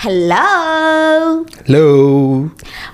[0.00, 1.88] Hello, Halo.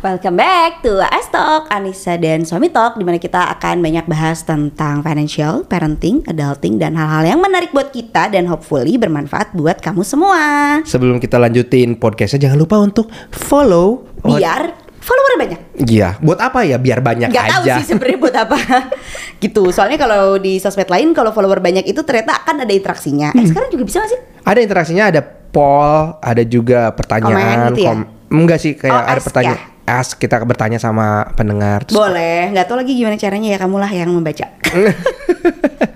[0.02, 4.42] welcome back to Ice Talk, Anissa dan Suami Talk Di mana kita akan banyak bahas
[4.42, 10.02] tentang financial, parenting, adulting Dan hal-hal yang menarik buat kita dan hopefully bermanfaat buat kamu
[10.02, 10.42] semua
[10.82, 14.02] Sebelum kita lanjutin podcastnya jangan lupa untuk follow.
[14.26, 16.82] Biar follower banyak Iya, buat apa ya?
[16.82, 17.78] Biar banyak Gak tahu aja.
[17.78, 18.58] sih sebenarnya buat apa
[19.46, 23.40] Gitu, soalnya kalau di sosmed lain kalau follower banyak itu ternyata akan ada interaksinya Hmm.
[23.40, 24.20] Eh sekarang juga bisa gak sih?
[24.42, 25.22] Ada interaksinya, ada
[25.56, 27.72] poll, ada juga pertanyaan.
[27.72, 27.94] Komen gitu ya?
[28.28, 29.60] Enggak sih, kayak Oh, ada pertanyaan.
[29.86, 31.86] Ask kita bertanya sama pendengar.
[31.86, 34.50] Terus Boleh, nggak tahu lagi gimana caranya ya kamulah yang membaca.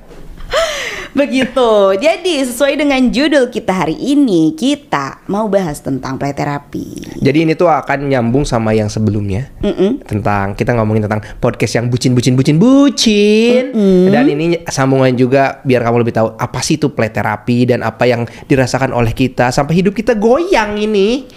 [1.20, 2.00] Begitu.
[2.00, 7.20] Jadi sesuai dengan judul kita hari ini, kita mau bahas tentang play terapi.
[7.20, 9.52] Jadi ini tuh akan nyambung sama yang sebelumnya.
[9.60, 10.00] Mm-mm.
[10.00, 13.76] Tentang kita ngomongin tentang podcast yang bucin bucin bucin bucin.
[14.08, 18.08] Dan ini sambungan juga biar kamu lebih tahu apa sih itu play terapi dan apa
[18.08, 21.28] yang dirasakan oleh kita sampai hidup kita goyang ini.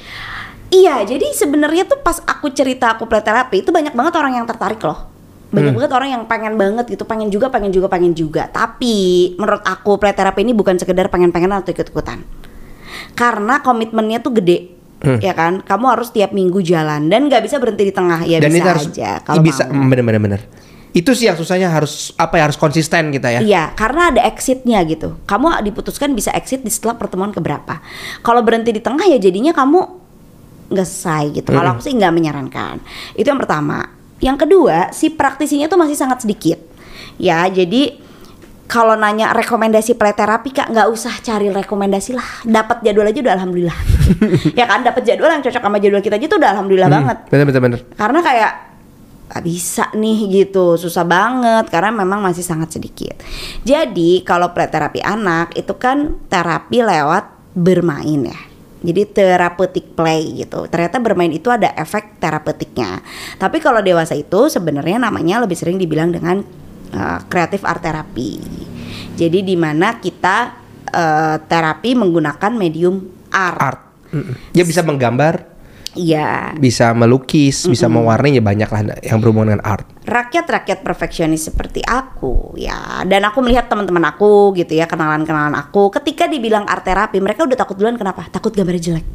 [0.74, 4.48] Iya, jadi sebenarnya tuh pas aku cerita aku play terapi itu banyak banget orang yang
[4.50, 5.13] tertarik loh.
[5.54, 8.50] Banyak banget orang yang pengen banget gitu, pengen juga, pengen juga, pengen juga.
[8.50, 8.96] Tapi
[9.38, 12.26] menurut aku play terapi ini bukan sekedar pengen-pengen atau ikut-ikutan.
[13.14, 14.74] Karena komitmennya tuh gede.
[15.20, 18.56] Ya kan, kamu harus tiap minggu jalan dan nggak bisa berhenti di tengah ya dan
[18.56, 20.42] bisa itu harus aja kalau bisa bener-bener bener.
[20.96, 23.40] Itu sih yang susahnya harus apa ya harus konsisten kita ya.
[23.44, 25.20] Iya, karena ada exitnya gitu.
[25.28, 27.84] Kamu diputuskan bisa exit di setelah pertemuan keberapa.
[28.24, 29.80] Kalau berhenti di tengah ya jadinya kamu
[30.72, 31.50] nggak selesai gitu.
[31.52, 32.80] Kalau aku sih nggak menyarankan.
[33.20, 33.84] Itu yang pertama.
[34.24, 36.56] Yang kedua, si praktisinya tuh masih sangat sedikit.
[37.20, 38.00] Ya, jadi
[38.72, 42.48] kalau nanya rekomendasi play terapi kak nggak usah cari rekomendasi lah.
[42.48, 43.80] Dapat jadwal aja udah alhamdulillah.
[44.60, 47.18] Ya kan dapat jadwal yang cocok sama jadwal kita aja tuh udah alhamdulillah banget.
[47.28, 47.80] Bener bener bener.
[48.00, 48.52] karena kayak
[49.30, 50.80] gak bisa nih gitu.
[50.80, 53.20] Susah banget karena memang masih sangat sedikit.
[53.68, 58.53] Jadi kalau preterapi anak itu kan terapi lewat bermain ya
[58.84, 60.68] jadi therapeutic play gitu.
[60.68, 63.00] Ternyata bermain itu ada efek terapeutiknya
[63.40, 66.44] tapi kalau dewasa itu sebenarnya namanya lebih sering dibilang dengan
[66.94, 68.40] uh, creative art therapy.
[69.14, 70.38] Jadi di mana kita
[70.90, 73.82] uh, terapi menggunakan medium art, Art.
[74.14, 74.36] Mm-mm.
[74.54, 75.53] Ya bisa menggambar,
[75.96, 76.52] iya.
[76.58, 79.86] Bisa melukis, bisa mewarnai ya banyak lah yang berhubungan dengan art.
[80.04, 83.08] rakyat-rakyat perfeksionis seperti aku ya.
[83.08, 87.56] Dan aku melihat teman-teman aku gitu ya kenalan-kenalan aku ketika dibilang art terapi mereka udah
[87.56, 88.28] takut duluan kenapa?
[88.28, 89.06] Takut gambarnya jelek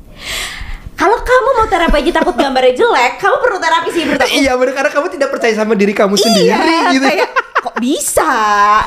[0.99, 4.53] kalau kamu mau terapi aja takut gambarnya jelek kamu perlu terapi sih menurut aku Iya
[4.55, 7.07] bener karena kamu tidak percaya sama diri kamu sendiri Iya, gitu.
[7.07, 7.29] kayak
[7.59, 8.31] kok bisa?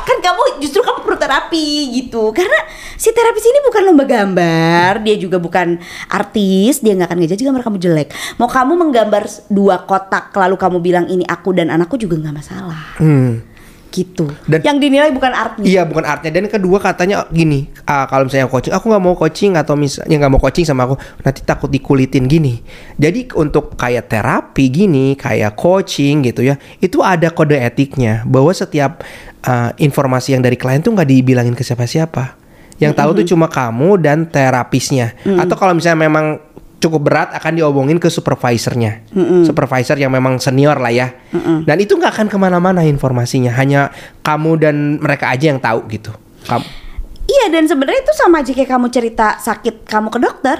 [0.02, 2.32] Kan kamu justru kamu perlu terapi gitu.
[2.32, 2.56] Karena
[2.96, 5.76] si terapis ini bukan lomba gambar, dia juga bukan
[6.08, 8.10] artis, dia nggak akan ngejudge gambar kamu jelek.
[8.40, 12.96] Mau kamu menggambar dua kotak lalu kamu bilang ini aku dan anakku juga nggak masalah.
[12.96, 13.44] Hmm.
[13.92, 14.32] Gitu.
[14.48, 15.68] Dan- yang dinilai bukan artnya.
[15.68, 16.32] Iya bukan artnya.
[16.32, 20.32] Dan kedua katanya gini ah, kalau misalnya coaching aku nggak mau coaching atau misalnya nggak
[20.32, 22.64] mau coaching sama aku nanti takut dikulitin gini.
[22.96, 29.04] Jadi untuk kayak terapi gini kayak coaching gitu ya itu ada kode etiknya bahwa setiap
[29.44, 32.40] ah, informasi yang dari klien tuh nggak dibilangin ke siapa-siapa.
[32.82, 35.14] Yang tahu tuh cuma kamu dan terapisnya.
[35.38, 36.42] Atau kalau misalnya memang
[36.82, 39.06] cukup berat akan diomongin ke supervisornya.
[39.46, 41.08] Supervisor yang memang senior lah ya.
[41.64, 43.54] Dan itu nggak akan ke mana-mana informasinya.
[43.54, 43.94] Hanya
[44.26, 46.10] kamu dan mereka aja yang tahu gitu.
[46.50, 46.66] Kamu.
[47.30, 50.58] Iya dan sebenarnya itu sama aja kayak kamu cerita sakit kamu ke dokter.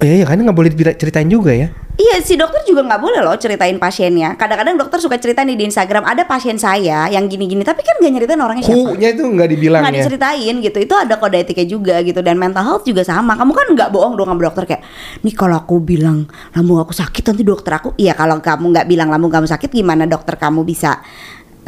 [0.00, 1.68] Oh iya, iya kan nggak boleh ceritain juga ya
[2.00, 4.32] Iya si dokter juga nggak boleh loh ceritain pasiennya.
[4.40, 8.12] Kadang-kadang dokter suka cerita nih di Instagram ada pasien saya yang gini-gini tapi kan nggak
[8.16, 8.96] nyeritain orangnya siapa.
[8.96, 12.40] Hu-nya itu nggak dibilang nggak ya diceritain gitu itu ada kode etiknya juga gitu dan
[12.40, 14.82] mental health juga sama kamu kan nggak bohong dong sama dokter kayak
[15.20, 16.24] nih kalau aku bilang
[16.56, 20.08] lambung aku sakit nanti dokter aku iya kalau kamu nggak bilang lambung kamu sakit gimana
[20.08, 21.04] dokter kamu bisa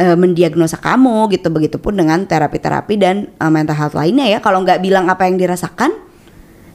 [0.00, 4.80] eh, mendiagnosa kamu gitu begitupun dengan terapi-terapi dan eh, mental health lainnya ya kalau nggak
[4.80, 5.92] bilang apa yang dirasakan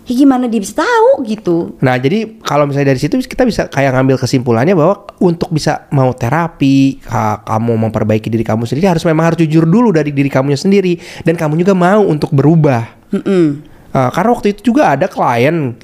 [0.08, 3.92] ya gimana dia bisa tahu gitu Nah jadi kalau misalnya dari situ kita bisa kayak
[3.92, 9.36] ngambil kesimpulannya bahwa untuk bisa mau terapi ka- kamu memperbaiki diri kamu sendiri harus memang
[9.36, 10.96] harus jujur dulu dari diri kamu sendiri
[11.28, 12.88] dan kamu juga mau untuk berubah.
[13.12, 13.46] Mm-mm.
[13.92, 15.76] Uh, karena waktu itu juga ada klien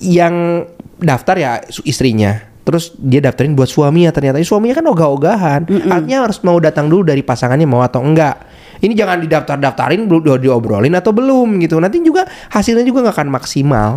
[0.00, 0.64] yang
[1.00, 1.52] daftar ya
[1.84, 2.40] istrinya.
[2.60, 5.60] Terus dia daftarin buat suaminya ternyata Eh, suaminya kan ogah-ogahan.
[5.88, 8.49] Artinya harus mau datang dulu dari pasangannya mau atau enggak.
[8.80, 11.76] Ini jangan didaftar-daftarin belum diobrolin atau belum gitu.
[11.76, 13.90] Nanti juga hasilnya juga nggak akan maksimal.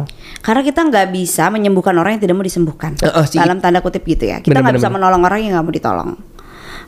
[0.44, 2.91] Karena kita nggak bisa menyembuhkan orang yang tidak mau disembuhkan.
[3.00, 3.39] Eh, eh, sih.
[3.39, 4.44] Dalam tanda kutip gitu ya.
[4.44, 6.12] Kita nggak bisa menolong orang yang nggak mau ditolong.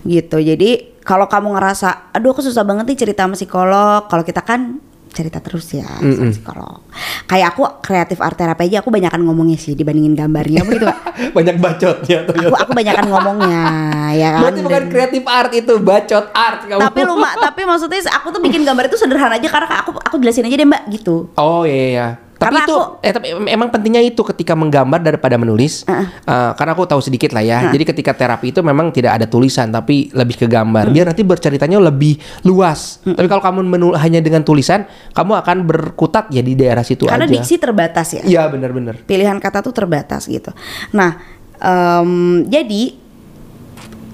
[0.04, 0.38] Gitu.
[0.44, 0.70] Jadi
[1.08, 4.12] kalau kamu ngerasa, aduh aku susah banget nih cerita sama psikolog.
[4.12, 4.84] Kalau kita kan
[5.16, 6.84] cerita terus ya sama psikolog.
[7.26, 10.86] Kayak aku kreatif art terapi aja aku banyakan ngomongnya sih dibandingin gambarnya begitu.
[11.38, 13.64] Banyak bacotnya aku aku banyakan ngomongnya
[14.12, 14.42] ya kan.
[14.44, 16.84] Berarti bukan kreatif art itu, bacot art kamu.
[16.84, 20.44] tapi lu tapi maksudnya aku tuh bikin gambar itu sederhana aja karena aku aku jelasin
[20.44, 22.08] aja deh mbak gitu Oh iya iya.
[22.36, 25.88] Tapi Karena itu aku- eh tapi em- emang pentingnya itu ketika menggambar daripada menulis.
[25.88, 26.04] Heeh.
[26.22, 27.72] Eh, karena aku tahu sedikit lah ya.
[27.72, 30.92] Jadi ketika terapi itu memang tidak ada tulisan tapi lebih ke gambar.
[30.92, 33.00] Biar nanti berceritanya lebih luas.
[33.02, 37.24] Tapi kalau kamu menul hanya dengan tulisan, kamu akan berkutat ya di daerah situ Karena
[37.24, 37.34] aja.
[37.34, 38.22] diksi terbatas ya.
[38.22, 39.00] Iya benar-benar.
[39.02, 40.52] pilihan kata tuh terbatas gitu.
[40.92, 41.16] Nah,
[41.56, 42.12] em,
[42.44, 43.00] jadi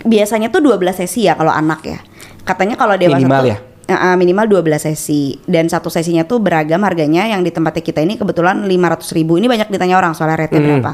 [0.01, 1.99] biasanya tuh 12 sesi ya kalau anak ya.
[2.41, 3.57] Katanya kalau dewasa Minimal tuh ya?
[3.89, 5.35] Eh, minimal 12 sesi.
[5.43, 7.27] Dan satu sesinya tuh beragam harganya.
[7.27, 9.35] Yang di tempatnya kita ini kebetulan 500 ribu.
[9.35, 10.63] Ini banyak ditanya orang soalnya rate Hmm.
[10.79, 10.91] berapa.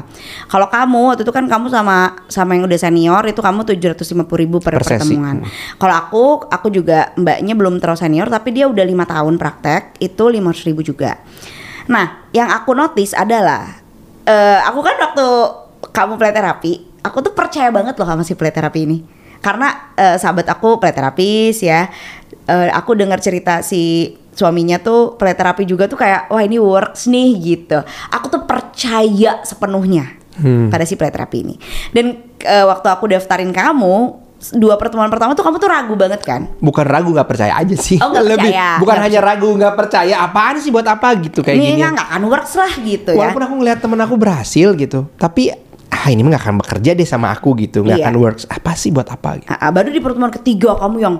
[0.50, 4.58] Kalau kamu waktu itu kan kamu sama sama yang udah senior itu kamu 750 ribu
[4.58, 5.46] per, Per pertemuan.
[5.78, 10.24] Kalau aku aku juga mbaknya belum terlalu senior tapi dia udah lima tahun praktek itu
[10.26, 11.22] 500 ribu juga.
[11.86, 13.78] Nah yang aku notice adalah
[14.26, 15.26] eh, aku kan waktu
[15.94, 18.98] kamu play terapi aku tuh percaya banget loh sama si play terapi ini
[19.38, 21.88] karena eh, sahabat aku terapis ya
[22.48, 27.36] Eh, aku dengar cerita si suaminya tuh terapi juga tuh kayak wah ini works nih
[27.36, 30.16] gitu aku tuh percaya sepenuhnya
[30.72, 31.54] pada si terapi ini
[31.92, 34.16] dan eh, waktu aku daftarin kamu
[34.56, 37.98] dua pertemuan pertama tuh kamu tuh ragu banget kan Bukan ragu nggak percaya aja sih.
[37.98, 38.68] Oh, nggak Lebih percaya.
[38.78, 40.14] bukan Nggak hanya ragu nggak percaya.
[40.22, 41.82] Apaan sih buat apa gitu kayak ini gini.
[41.82, 45.50] nggak nggak akan works lah gitu ya Walaupun aku ngeliat temen aku berhasil gitu, tapi
[45.98, 48.06] ah ini mah gak akan bekerja deh sama aku gitu, nggak Iya.
[48.06, 48.46] akan works.
[48.46, 49.36] Apa sih buat apa?
[49.36, 49.50] Gitu.
[49.50, 51.14] Ah, ah, baru di pertemuan ketiga kamu yang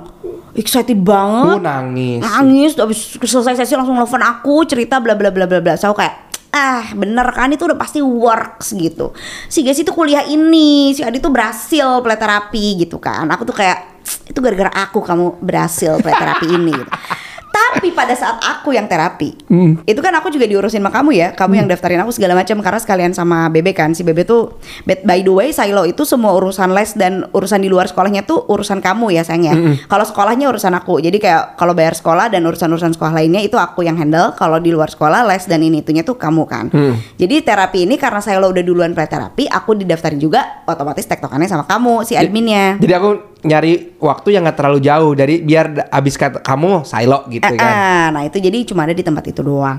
[0.55, 2.21] excited banget Aku nangis.
[2.21, 6.15] nangis habis selesai sesi langsung nelfon aku cerita bla bla bla bla bla so kayak
[6.49, 9.13] ah bener kan itu udah pasti works gitu
[9.47, 13.55] si guys itu kuliah ini si Adi tuh berhasil play terapi gitu kan aku tuh
[13.55, 16.91] kayak itu gara-gara aku kamu berhasil play terapi ini gitu.
[17.59, 19.81] tapi pada saat aku yang terapi Hmm.
[19.89, 21.29] itu kan aku juga diurusin sama kamu ya.
[21.33, 23.97] Kamu yang daftarin aku segala macam karena sekalian sama Bebe kan.
[23.97, 27.89] Si Bebe tuh by the way Silo itu semua urusan les dan urusan di luar
[27.89, 29.55] sekolahnya tuh urusan kamu ya sayang ya.
[29.89, 31.01] Kalau sekolahnya urusan aku.
[31.01, 34.37] Jadi kayak kalau bayar sekolah dan urusan-urusan sekolah lainnya itu aku yang handle.
[34.37, 36.69] Kalau di luar sekolah les dan ini itunya tuh kamu kan.
[37.17, 41.65] Jadi terapi ini karena Silo udah duluan pre terapi aku didaftarin juga otomatis tektokannya sama
[41.65, 42.77] kamu si adminnya.
[42.77, 47.23] Jadi aku nyari waktu yang gak terlalu jauh dari biar da- abis kata kamu silo
[47.29, 47.71] gitu Eh, kan.
[47.71, 49.79] eh, nah itu jadi cuma ada di tempat itu doang.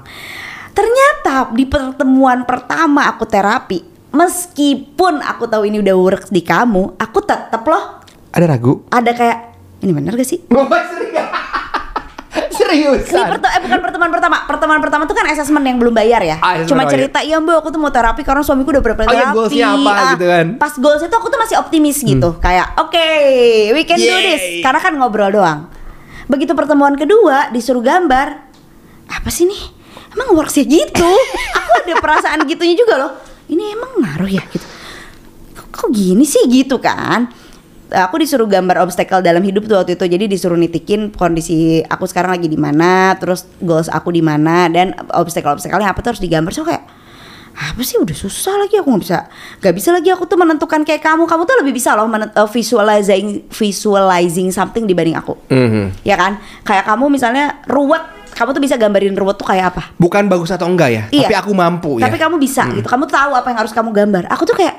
[0.70, 7.20] Ternyata di pertemuan pertama aku terapi, meskipun aku tahu ini udah works di kamu, aku
[7.20, 8.86] tetap loh Ada ragu?
[8.88, 9.38] ada kayak
[9.80, 10.40] ini bener gak sih?
[12.70, 13.04] Serius?
[13.08, 16.38] Ini perte- eh, bukan pertemuan pertama, pertemuan pertama tuh kan asesmen yang belum bayar ya.
[16.38, 19.02] Ah, assessment, Cuma oh, cerita, iya mbak aku tuh mau terapi karena suamiku udah berapa
[19.02, 19.34] Oh, terapi.
[19.34, 20.46] goalsnya apa Ah, gitu kan.
[20.48, 20.58] Hmm.
[20.58, 23.10] Pas goals itu aku tuh masih optimis gitu, kayak oke,
[23.72, 24.40] we can do this.
[24.40, 24.62] Yay.
[24.62, 25.68] Karena kan ngobrol doang.
[26.26, 28.28] Begitu pertemuan kedua disuruh gambar,
[29.08, 29.64] apa sih nih?
[30.12, 31.10] Emang worksnya gitu?
[31.58, 33.12] aku ada perasaan gitunya juga loh.
[33.46, 34.66] Ini emang ngaruh ya gitu.
[35.70, 37.30] Kok gini sih gitu kan?
[37.90, 40.06] Aku disuruh gambar obstacle dalam hidup tuh waktu itu.
[40.06, 44.94] Jadi disuruh nitikin kondisi aku sekarang lagi di mana, terus goals aku di mana dan
[45.10, 46.52] obstacle-obstacle-nya apa tuh harus digambar.
[46.52, 46.86] So kayak
[47.52, 49.18] apa sih udah susah lagi aku nggak bisa
[49.60, 52.48] nggak bisa lagi aku tuh menentukan kayak kamu kamu tuh lebih bisa loh menet- uh,
[52.48, 55.92] visualizing visualizing something dibanding aku Mhm.
[56.02, 58.00] ya kan kayak kamu misalnya ruwet
[58.32, 61.28] kamu tuh bisa gambarin ruwet tuh kayak apa Bukan bagus atau enggak ya, Iya.
[61.28, 62.08] tapi aku mampu ya.
[62.08, 64.76] tapi kamu bisa gitu kamu tahu apa yang harus kamu gambar aku tuh kayak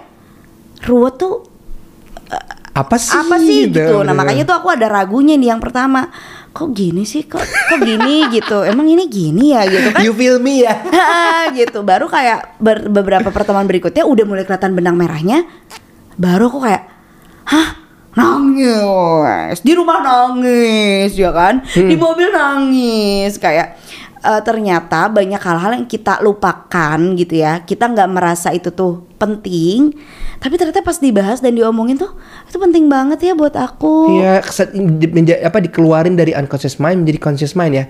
[0.80, 1.44] ruwet tuh
[2.80, 3.12] apa sih?
[3.12, 4.00] apa sih gitu?
[4.00, 6.08] nah makanya tuh aku ada ragunya nih yang pertama.
[6.50, 7.28] Kok gini sih?
[7.28, 8.66] Kok kok gini gitu?
[8.66, 10.02] Emang ini gini ya gitu kan?
[10.02, 10.82] You feel me ya?
[11.58, 11.86] gitu.
[11.86, 15.46] Baru kayak ber- beberapa pertemuan berikutnya udah mulai kelihatan benang merahnya
[16.18, 16.82] baru aku kayak
[17.46, 17.68] hah?
[18.10, 19.62] Nangis.
[19.62, 21.62] Di rumah nangis ya kan?
[21.62, 23.38] Di mobil nangis.
[23.38, 23.78] Kayak
[24.20, 29.92] eh, ternyata banyak hal-hal yang kita lupakan gitu ya kita nggak merasa itu tuh penting
[30.40, 32.08] tapi ternyata pas dibahas dan diomongin tuh
[32.48, 34.40] itu penting banget ya buat aku Iya,
[35.44, 37.84] apa dikeluarin dari unconscious mind menjadi conscious mind ya.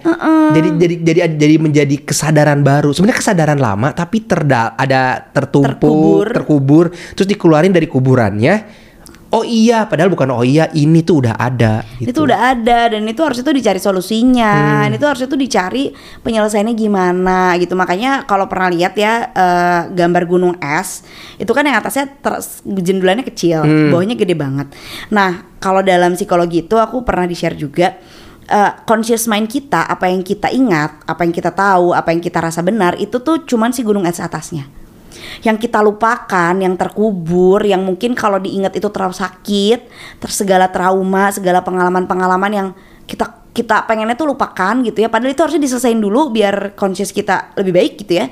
[0.50, 2.90] Jadi jadi jadi jadi menjadi kesadaran baru.
[2.90, 6.26] Sebenarnya kesadaran lama tapi terda ada tertumpuk, Terkubur.
[6.34, 6.84] terkubur,
[7.14, 8.54] terus dikeluarin dari kuburannya.
[9.30, 12.10] Oh iya, padahal bukan oh iya, ini tuh udah ada gitu.
[12.10, 14.82] Itu udah ada dan itu harus itu dicari solusinya.
[14.90, 14.98] Hmm.
[14.98, 15.94] Itu harus itu dicari
[16.26, 17.78] penyelesaiannya gimana gitu.
[17.78, 21.06] Makanya kalau pernah lihat ya eh, gambar gunung es,
[21.38, 22.10] itu kan yang atasnya
[22.66, 23.94] jendulannya kecil, Hmm.
[23.94, 24.66] bawahnya gede banget.
[25.14, 28.02] Nah, kalau dalam psikologi itu aku pernah di-share juga
[28.50, 32.42] eh, conscious mind kita, apa yang kita ingat, apa yang kita tahu, apa yang kita
[32.42, 34.79] rasa benar, itu tuh cuman si gunung es atasnya
[35.42, 39.80] yang kita lupakan, yang terkubur, yang mungkin kalau diingat itu terlalu sakit,
[40.22, 42.68] terus segala trauma, segala pengalaman-pengalaman yang
[43.08, 45.10] kita kita pengennya tuh lupakan gitu ya.
[45.10, 48.26] Padahal itu harusnya diselesain dulu biar conscious kita lebih baik gitu ya.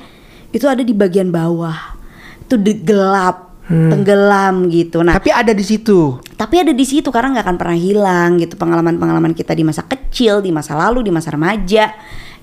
[0.54, 1.98] Itu ada di bagian bawah.
[2.46, 5.04] Itu di gelap, tenggelam gitu.
[5.04, 6.16] Nah, Tapi ada di situ.
[6.38, 10.38] tapi ada di situ karena nggak akan pernah hilang gitu pengalaman-pengalaman kita di masa kecil,
[10.38, 11.90] di masa lalu, di masa remaja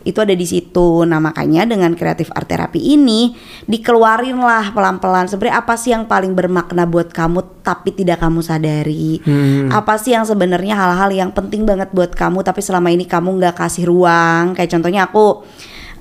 [0.05, 1.03] itu ada di situ.
[1.03, 3.33] Nah makanya dengan kreatif art terapi ini
[3.65, 5.25] dikeluarin lah pelan-pelan.
[5.25, 9.19] Sebenarnya apa sih yang paling bermakna buat kamu tapi tidak kamu sadari?
[9.25, 9.73] Hmm.
[9.73, 13.57] Apa sih yang sebenarnya hal-hal yang penting banget buat kamu tapi selama ini kamu nggak
[13.57, 14.53] kasih ruang?
[14.53, 15.41] Kayak contohnya aku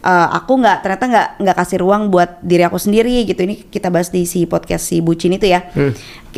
[0.04, 3.40] eh, aku nggak ternyata nggak nggak kasih ruang buat diri aku sendiri gitu.
[3.40, 5.64] Ini kita bahas di si podcast si bucin itu ya.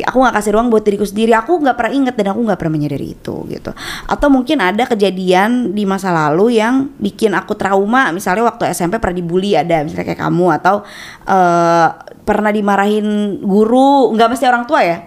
[0.07, 1.35] Aku nggak kasih ruang buat diriku sendiri.
[1.35, 3.71] Aku nggak pernah inget dan aku nggak pernah menyadari itu gitu.
[4.07, 8.15] Atau mungkin ada kejadian di masa lalu yang bikin aku trauma.
[8.15, 10.87] Misalnya waktu SMP pernah dibully ada misalnya kayak kamu atau
[11.27, 11.87] eh,
[12.23, 14.15] pernah dimarahin guru.
[14.15, 14.97] Nggak mesti orang tua ya.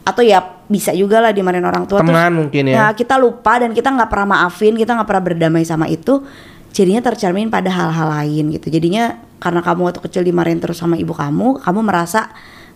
[0.00, 1.98] Atau ya bisa juga lah dimarahin orang tua.
[1.98, 2.74] Terus Teman mungkin ya.
[2.78, 6.22] Ya kita lupa dan kita nggak pernah maafin, kita nggak pernah berdamai sama itu,
[6.70, 8.70] jadinya tercermin pada hal-hal lain gitu.
[8.70, 12.30] Jadinya karena kamu waktu kecil dimarahin terus sama ibu kamu, kamu merasa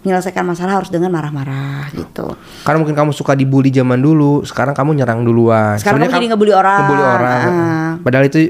[0.05, 2.37] menyelesaikan masalah harus dengan marah-marah gitu.
[2.61, 5.81] Karena mungkin kamu suka dibully zaman dulu, sekarang kamu nyerang duluan.
[5.81, 6.79] Sekarang Sebenarnya kamu jadi ngebully orang.
[6.85, 7.43] Ngebully orang.
[7.49, 7.93] Ah.
[8.05, 8.41] Padahal itu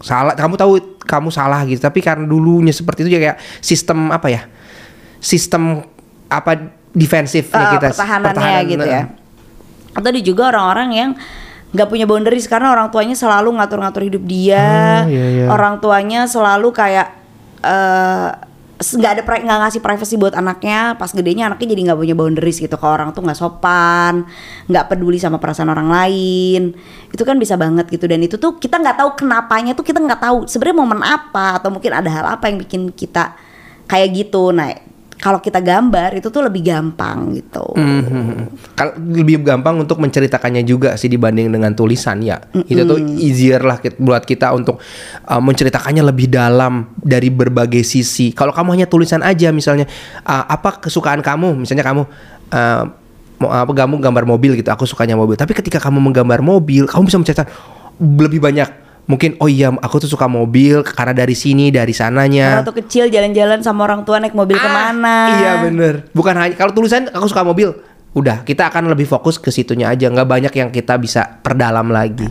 [0.00, 0.32] salah.
[0.32, 0.72] Kamu tahu
[1.04, 4.42] kamu salah gitu, tapi karena dulunya seperti itu ya kayak sistem apa ya?
[5.20, 5.84] Sistem
[6.32, 9.02] apa defensifnya Eh, kita pertahanannya pertahanan, gitu ya.
[9.92, 11.10] Atau ada juga orang-orang yang
[11.72, 15.04] nggak punya boundaries karena orang tuanya selalu ngatur-ngatur hidup dia.
[15.04, 15.46] Ah, iya, iya.
[15.48, 17.08] Orang tuanya selalu kayak
[17.64, 18.30] eh
[18.82, 20.98] nggak ada pri- nggak ngasih privacy buat anaknya.
[21.00, 22.76] Pas gedenya anaknya jadi nggak punya boundaries gitu.
[22.76, 24.26] Ke orang tuh nggak sopan
[24.68, 26.76] nggak peduli sama perasaan orang lain.
[27.08, 28.04] Itu kan bisa banget gitu.
[28.04, 31.72] Dan itu tuh kita nggak tahu kenapanya tuh kita nggak tahu sebenarnya momen apa atau
[31.72, 33.32] mungkin ada hal apa yang bikin kita
[33.86, 34.50] kayak gitu.
[34.50, 34.74] Nah
[35.22, 38.74] kalau kita gambar itu tuh lebih gampang gitu Mhm.
[38.74, 42.42] Kal- lebih gampang untuk menceritakannya juga sih dibanding dengan tulisan ya.
[42.66, 44.82] Itu tuh easier lah buat kita untuk
[45.30, 48.34] uh, menceritakannya lebih dalam dari berbagai sisi.
[48.34, 49.86] Kalau kamu hanya tulisan aja misalnya
[50.26, 52.02] uh, apa kesukaan kamu, misalnya kamu
[52.50, 52.82] uh,
[53.38, 55.38] mau apa kamu gambar mobil gitu, aku sukanya mobil.
[55.38, 57.50] Tapi ketika kamu menggambar mobil, kamu bisa menceritakan
[58.02, 58.81] lebih banyak.
[59.02, 62.62] Mungkin oh iya aku tuh suka mobil karena dari sini dari sananya.
[62.62, 66.34] Kalau waktu kecil jalan-jalan sama orang tua naik mobil Ah, ke mana Iya bener Bukan
[66.38, 67.74] hanya kalau tulisan aku suka mobil.
[68.12, 70.04] Udah kita akan lebih fokus ke situnya aja.
[70.06, 72.28] nggak banyak yang kita bisa perdalam lagi.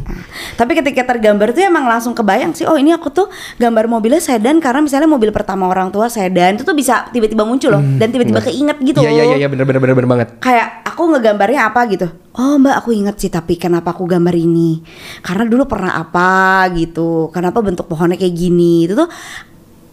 [0.53, 4.61] Tapi ketika tergambar tuh emang langsung kebayang sih Oh ini aku tuh gambar mobilnya sedan
[4.61, 8.37] Karena misalnya mobil pertama orang tua sedan Itu tuh bisa tiba-tiba muncul loh Dan tiba-tiba
[8.39, 10.27] keinget gitu Hmm, Iya iya iya bener bener bener bener banget.
[10.37, 12.07] kayak aku ngegambarnya apa gitu?
[12.31, 14.83] Oh mbak aku inget sih tapi kenapa aku gambar ini?
[15.19, 16.29] Karena dulu pernah apa
[16.71, 17.31] gitu?
[17.31, 18.85] Kenapa bentuk pohonnya kayak gini?
[18.85, 19.09] Itu tuh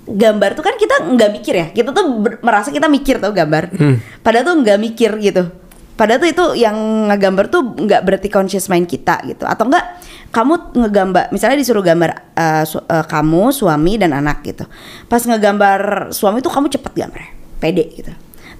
[0.04, 1.66] gambar tuh kan kita nggak mikir ya.
[1.71, 2.04] Kita tuh
[2.40, 3.73] merasa kita mikir tau gambar.
[4.21, 5.49] Padahal tuh nggak mikir gitu
[5.99, 6.78] padahal tuh itu yang
[7.11, 9.43] ngegambar tuh nggak berarti conscious mind kita gitu.
[9.45, 9.99] Atau enggak
[10.31, 14.62] kamu ngegambar misalnya disuruh gambar uh, su- uh, kamu suami dan anak gitu.
[15.11, 18.12] Pas ngegambar suami tuh kamu cepet gambarnya pede gitu.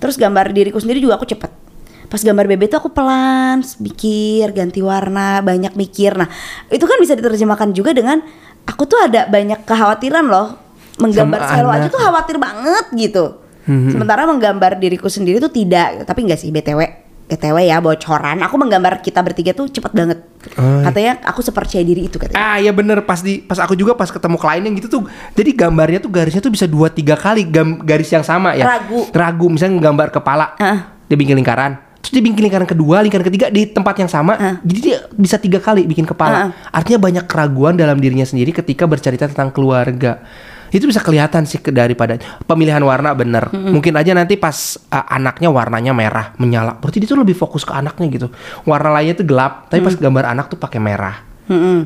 [0.03, 1.71] Terus gambar diriku sendiri juga aku cepet.
[2.11, 6.19] Pas gambar bebek tuh aku pelan mikir ganti warna banyak mikir.
[6.19, 6.27] Nah
[6.75, 8.19] itu kan bisa diterjemahkan juga dengan
[8.67, 10.59] aku tuh ada banyak kekhawatiran loh.
[10.99, 13.39] Menggambar selo aja tuh khawatir banget gitu.
[13.69, 18.41] Sementara menggambar diriku sendiri tuh tidak tapi enggak sih btw btw ya bocoran.
[18.41, 20.19] Aku menggambar kita bertiga tuh cepet banget.
[20.57, 20.81] Oh.
[20.81, 22.39] katanya aku sepercaya diri itu katanya.
[22.39, 23.05] Ah iya bener.
[23.05, 25.03] Pas di pas aku juga pas ketemu klien yang gitu tuh
[25.35, 28.65] jadi gambarnya tuh garisnya tuh bisa dua tiga kali gam- garis yang sama ya.
[28.65, 29.13] Ragu.
[29.13, 30.97] ragu misalnya gambar kepala Ah.
[31.05, 31.77] dia bikin lingkaran.
[31.99, 34.55] Terus dia bikin lingkaran kedua lingkaran ketiga di tempat yang sama Ah.
[34.63, 36.55] jadi dia bisa tiga kali bikin kepala.
[36.71, 40.23] Artinya banyak keraguan dalam dirinya sendiri ketika bercerita tentang keluarga
[40.73, 43.49] itu bisa kelihatan sih daripada pemilihan warna bener.
[43.53, 46.77] Mungkin aja nanti pas uh, anaknya warnanya merah menyala.
[46.79, 48.27] Berarti dia tuh lebih fokus ke anaknya gitu.
[48.69, 51.17] Warna lainnya tuh gelap tapi pas gambar anak tuh pakai merah.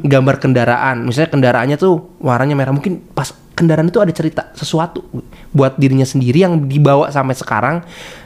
[0.02, 2.74] Gambar kendaraan misalnya kendaraannya tuh warnanya merah.
[2.74, 5.06] Mungkin pas kendaraan itu ada cerita sesuatu
[5.54, 7.76] buat dirinya sendiri yang dibawa sampai sekarang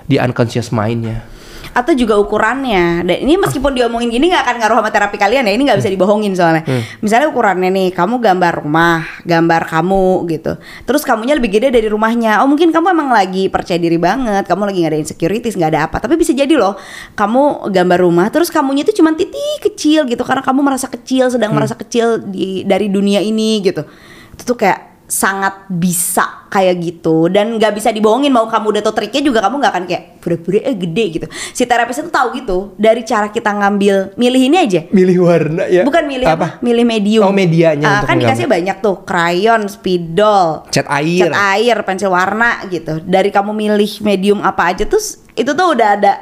[0.07, 1.36] di unconscious mindnya
[1.73, 3.07] atau juga ukurannya.
[3.07, 5.53] Dan ini meskipun diomongin gini nggak akan ngaruh sama terapi kalian ya.
[5.55, 6.63] Ini nggak bisa dibohongin soalnya.
[7.01, 10.53] Misalnya ukurannya nih kamu gambar rumah gambar kamu gitu.
[10.87, 12.43] Terus kamunya lebih gede dari rumahnya.
[12.43, 14.45] Oh mungkin kamu emang lagi percaya diri banget.
[14.51, 15.97] Kamu lagi nggak ada insecurities nggak ada apa.
[16.03, 16.75] Tapi bisa jadi loh
[17.15, 20.23] kamu gambar rumah terus kamunya itu cuma titik kecil gitu.
[20.27, 23.87] Karena kamu merasa kecil sedang merasa kecil di dari dunia ini gitu.
[24.35, 28.91] Itu tuh kayak sangat bisa kayak gitu dan nggak bisa dibohongin mau kamu udah tau
[28.91, 31.27] triknya juga kamu nggak akan kayak pura-pura eh gede gitu.
[31.55, 34.81] Si terapis itu tahu gitu dari cara kita ngambil milih ini aja.
[34.91, 35.87] Milih warna ya?
[35.87, 37.23] Bukan milih apa, milih medium.
[37.23, 41.31] Oh, medianya untuk kan dikasih banyak tuh krayon spidol cat air.
[41.31, 42.99] cat air pensil warna gitu.
[43.07, 44.99] Dari kamu milih medium apa aja tuh
[45.39, 46.13] itu tuh udah ada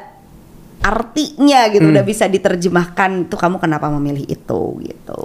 [0.85, 1.97] artinya gitu Hmm.
[1.97, 5.25] udah bisa diterjemahkan tuh kamu kenapa memilih itu gitu.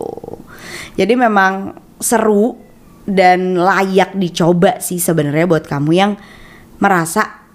[0.96, 2.69] Jadi memang seru
[3.06, 6.12] dan layak dicoba sih sebenarnya buat kamu yang
[6.80, 7.46] merasa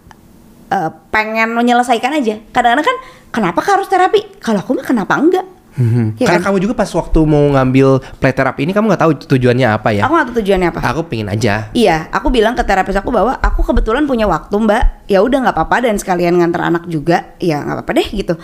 [0.68, 2.96] eh, pengen menyelesaikan aja kadang-kadang kan
[3.32, 6.14] kenapa harus terapi kalau aku mah kenapa enggak Hmm.
[6.14, 6.54] Iya Karena kan?
[6.54, 10.06] kamu juga pas waktu mau ngambil play therapy ini kamu nggak tahu tujuannya apa ya?
[10.06, 10.80] Aku nggak tahu tujuannya apa.
[10.86, 11.74] Aku pengen aja.
[11.74, 15.10] Iya, aku bilang ke terapis aku bahwa aku kebetulan punya waktu mbak.
[15.10, 17.34] Ya udah nggak apa-apa dan sekalian nganter anak juga.
[17.42, 18.34] Ya nggak apa-apa deh gitu.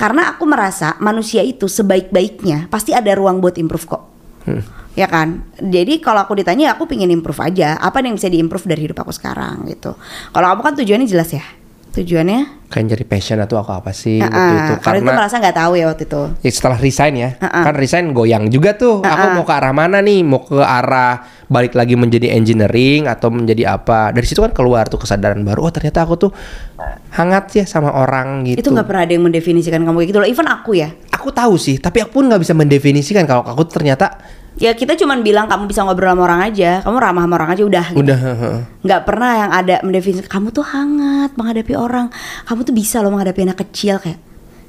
[0.00, 4.02] Karena aku merasa manusia itu sebaik-baiknya pasti ada ruang buat improve kok.
[4.48, 4.64] Hmm.
[4.98, 5.46] Ya kan.
[5.62, 7.78] Jadi kalau aku ditanya aku pingin improve aja.
[7.78, 9.94] Apa yang bisa diimprove dari hidup aku sekarang gitu.
[10.34, 11.46] Kalau kamu kan tujuannya jelas ya.
[11.94, 14.72] Tujuannya Kayak jadi passion atau aku apa sih waktu Heeh, itu?
[14.84, 16.22] karena itu merasa nggak tahu ya waktu itu.
[16.44, 17.62] Ya, setelah resign ya, Heeh.
[17.64, 19.00] kan resign goyang juga tuh.
[19.00, 19.34] Aku Heeh.
[19.40, 20.20] mau ke arah mana nih?
[20.20, 24.12] Mau ke arah balik lagi menjadi engineering atau menjadi apa?
[24.12, 25.64] Dari situ kan keluar tuh kesadaran baru.
[25.64, 26.30] Oh ternyata aku tuh
[27.16, 28.60] hangat ya sama orang gitu.
[28.60, 30.28] Itu nggak pernah ada yang mendefinisikan kamu kayak gitu loh.
[30.28, 30.92] Even aku ya.
[31.08, 34.20] Aku tahu sih, tapi aku pun nggak bisa mendefinisikan kalau aku ternyata
[34.58, 36.82] Ya kita cuman bilang kamu bisa ngobrol sama orang aja.
[36.82, 37.86] Kamu ramah sama orang aja udah.
[37.88, 38.02] gitu.
[38.02, 38.18] udah.
[38.78, 42.06] nggak pernah yang ada mendefinisikan kamu tuh hangat menghadapi orang
[42.42, 44.18] kamu tuh bisa loh menghadapi anak kecil kayak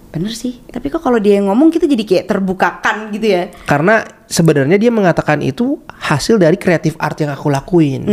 [0.09, 4.01] bener sih tapi kok kalau dia yang ngomong kita jadi kayak terbukakan gitu ya Karena
[4.25, 8.05] sebenarnya dia mengatakan itu hasil dari kreatif art yang aku lakuin.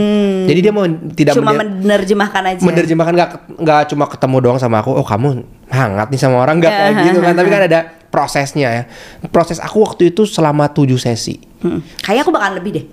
[0.44, 1.40] Jadi dia mau tidak Hmm.
[1.40, 5.28] cuma menerjemahkan aja menerjemahkan nggak nggak cuma ketemu doang sama aku oh kamu
[5.68, 8.82] hangat nih sama orang nggak kayak gitu kan tapi kan ada prosesnya ya
[9.28, 12.84] proses aku waktu itu selama tujuh sesi Hmm, kayaknya aku bakalan lebih deh.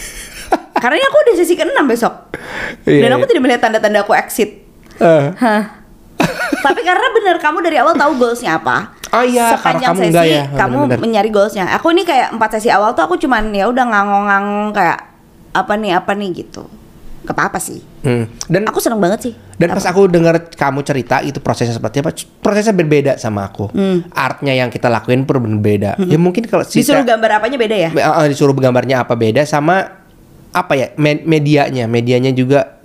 [0.82, 2.14] Karena ini aku udah sesi ke-6 besok.
[2.86, 3.30] Iya, dan aku iya.
[3.34, 4.62] tidak melihat tanda-tanda aku exit.
[5.02, 5.82] Eh, Hah.
[6.66, 8.94] tapi karena bener kamu dari awal tahu goalsnya apa.
[9.14, 10.98] Oh iya, sepanjang kamu sesi ya, kamu bener-bener.
[11.02, 11.64] mencari goalsnya.
[11.78, 14.98] Aku ini kayak empat sesi awal tuh aku cuman ya udah ngangong-ngangong kayak
[15.54, 16.66] apa nih apa nih gitu.
[17.26, 18.50] Gak apa-apa sih hmm.
[18.50, 19.34] dan Aku seneng banget sih.
[19.58, 23.74] dan pas aku dengar kamu cerita itu prosesnya seperti apa prosesnya berbeda sama aku.
[24.14, 25.98] Artnya yang kita lakuin pun berbeda.
[26.06, 27.90] Ya mungkin kalau si disuruh gambar apanya beda ya?
[27.90, 29.98] Eh, disuruh gambarnya apa beda sama
[30.54, 31.90] apa ya me- medianya.
[31.90, 32.78] Medianya juga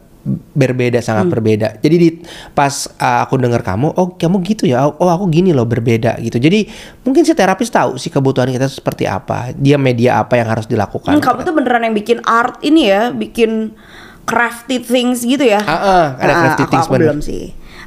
[0.56, 1.84] berbeda sangat berbeda.
[1.84, 2.10] Jadi di
[2.56, 4.88] pas eh, aku dengar kamu oh kamu gitu ya?
[4.88, 6.40] Oh aku gini loh berbeda gitu.
[6.40, 6.66] Jadi
[7.04, 9.52] mungkin si terapis tahu sih kebutuhan kita seperti apa.
[9.54, 11.14] Dia media apa yang harus dilakukan.
[11.14, 13.76] Hmm, kamu tuh beneran yang bikin art ini ya, bikin
[14.24, 15.60] crafty things gitu ya?
[15.60, 17.44] Ah, ah, ada Ah, crafty aku, things, Aku belum sih.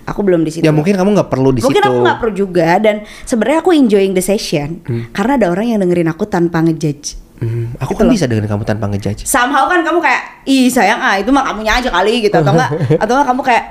[0.06, 0.62] Aku belum di situ.
[0.62, 3.70] ya mungkin kamu nggak perlu di Mungkin situ aku nggak perlu juga dan sebenarnya aku
[3.72, 4.78] enjoying the session
[5.10, 7.18] karena ada orang yang dengerin aku tanpa ngejudge.
[7.36, 8.12] Hmm, aku Gitu kan loh.
[8.14, 11.76] bisa dengan kamu tanpa ngejudge Somehow kan kamu kayak ih sayang ah itu mah kamunya
[11.76, 13.64] aja kali gitu atau enggak atau enggak kamu kayak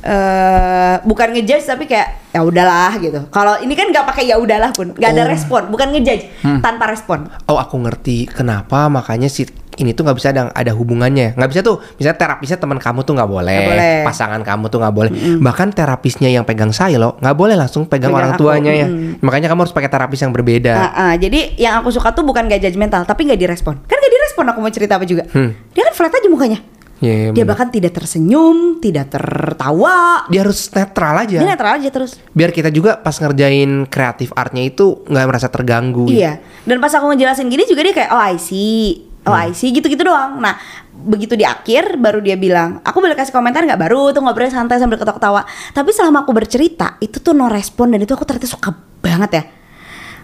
[0.00, 3.20] eh bukan ngejudge tapi kayak ya udahlah gitu.
[3.28, 5.28] Kalau ini kan nggak pakai ya udahlah pun, nggak ada Oh.
[5.28, 6.24] respon, bukan ngejudge,
[6.60, 7.26] tanpa respon.
[7.46, 9.44] Oh aku ngerti kenapa makanya si
[9.78, 13.16] ini tuh nggak bisa ada ada hubungannya nggak bisa tuh misalnya terapisnya teman kamu tuh
[13.16, 13.96] nggak boleh, Nggak boleh.
[14.04, 15.10] pasangan kamu tuh nggak boleh
[15.40, 18.84] bahkan terapisnya yang pegang saya loh nggak boleh langsung pegang, Pegang orang aku, tuanya ya
[18.84, 19.24] mm.
[19.24, 22.44] makanya kamu harus pakai terapis yang berbeda Ah, ah, jadi yang aku suka tuh bukan
[22.44, 23.80] gak judgmental, tapi gak direspon.
[23.80, 25.24] Kan gak direspon aku mau cerita apa juga.
[25.32, 25.56] Hmm.
[25.72, 26.58] Dia kan flat aja mukanya.
[27.00, 27.48] Iya, iya, Dia bener.
[27.48, 30.28] bahkan tidak tersenyum, tidak tertawa.
[30.28, 32.20] dia harus netral aja Dia netral aja terus.
[32.30, 36.38] biar kita juga pas ngerjain kreatif artnya itu nggak merasa terganggu Iya.
[36.62, 39.08] Dan pas aku ngejelasin gini juga dia kayak oh I see.
[39.20, 40.38] Oh I see gitu-gitu doang.
[40.38, 40.56] Nah
[40.92, 44.76] begitu di akhir baru dia bilang aku boleh kasih komentar nggak baru tuh ngobrol santai
[44.76, 48.68] sambil ketawa-ketawa tapi selama aku bercerita itu tuh no respon dan itu aku ternyata suka
[49.00, 49.42] banget ya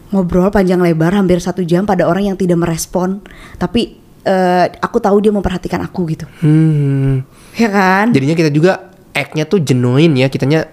[0.06, 3.24] ngobrol panjang lebar hampir satu jam pada orang yang tidak merespon
[3.56, 7.22] tapi eh, aku tahu dia memperhatikan aku gitu hmm.
[7.54, 10.66] ya kan jadinya kita juga act-nya tuh genuine ya kitanya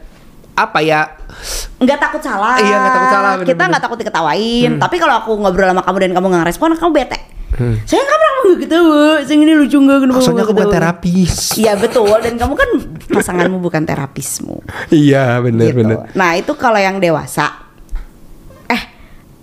[0.53, 1.09] apa ya
[1.77, 3.69] nggak takut salah Iya, nggak takut salah, kita bener-bener.
[3.69, 7.19] nggak takut diketawain tapi kalau aku ngobrol sama kamu dan kamu nggak respon kamu bete
[7.53, 7.77] Hmm.
[7.85, 11.33] saya kamu kamu nggak ketawa saya ini lucu nggak kenapa nggak aku bukan ketawa?" terapis
[11.53, 12.69] Iya betul dan kamu kan
[13.13, 14.57] pasanganmu bukan terapismu.
[15.05, 15.77] iya bener gitu.
[15.85, 17.62] bener Nah itu kalau yang dewasa.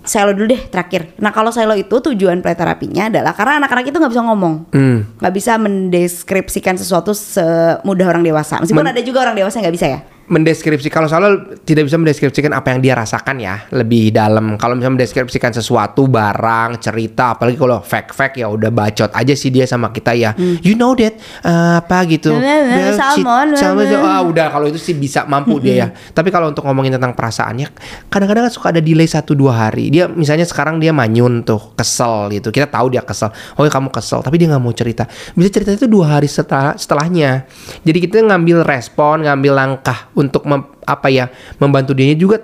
[0.01, 1.13] Selo dulu deh terakhir.
[1.17, 4.97] Nah kalau selo itu tujuan play terapinya adalah karena anak-anak itu nggak bisa ngomong, Hmm.
[5.21, 8.57] nggak bisa mendeskripsikan sesuatu semudah orang dewasa.
[8.57, 9.99] Meskipun Men- ada juga orang dewasa yang nggak bisa ya.
[10.29, 14.55] Mendeskripsi kalau selalu tidak bisa mendeskripsikan apa yang dia rasakan ya lebih dalam.
[14.55, 19.49] Kalau misalnya mendeskripsikan sesuatu barang cerita apalagi kalau fake fake ya udah bacot aja sih
[19.49, 20.31] dia sama kita ya.
[20.37, 22.31] You know that uh, apa gitu.
[23.01, 25.87] Salmon, salmon ah udah kalau itu sih bisa mampu dia ya.
[25.91, 27.71] Tapi kalau untuk ngomongin tentang perasaannya
[28.07, 29.89] kadang-kadang kan suka ada delay satu dua hari.
[29.89, 32.53] Dia misalnya sekarang dia manyun tuh kesel gitu.
[32.53, 33.33] Kita tahu dia kesel.
[33.57, 35.09] Oh ya kamu kesel tapi dia nggak mau cerita.
[35.33, 37.49] Bisa cerita itu dua hari setelah setelahnya.
[37.83, 42.37] Jadi kita ngambil respon ngambil langkah untuk mem- apa ya membantu dia juga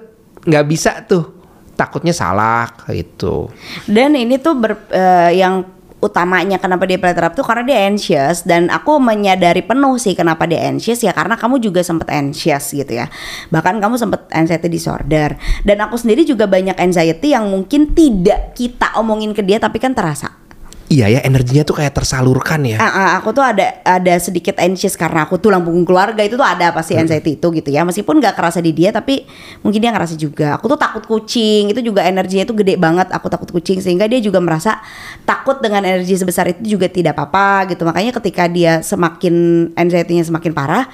[0.44, 1.38] nggak bisa tuh.
[1.78, 3.54] Takutnya salah gitu.
[3.86, 5.62] Dan ini tuh ber- eh, yang
[5.98, 8.42] utamanya kenapa dia play therapy tuh karena dia anxious.
[8.42, 12.98] Dan aku menyadari penuh sih kenapa dia anxious ya karena kamu juga sempet anxious gitu
[12.98, 13.06] ya.
[13.54, 15.38] Bahkan kamu sempet anxiety disorder.
[15.62, 19.94] Dan aku sendiri juga banyak anxiety yang mungkin tidak kita omongin ke dia tapi kan
[19.94, 20.47] terasa
[20.88, 22.80] iya ya energinya tuh kayak tersalurkan ya.
[22.80, 26.72] Ah, aku tuh ada ada sedikit anxious karena aku tulang punggung keluarga itu tuh ada
[26.72, 27.84] pasti anxiety itu gitu ya.
[27.84, 29.28] Meskipun nggak kerasa di dia tapi
[29.62, 30.56] mungkin dia ngerasa juga.
[30.56, 33.12] Aku tuh takut kucing itu juga energinya itu gede banget.
[33.12, 34.80] Aku takut kucing sehingga dia juga merasa
[35.28, 37.84] takut dengan energi sebesar itu juga tidak apa-apa gitu.
[37.84, 40.88] Makanya ketika dia semakin anxiety-nya semakin parah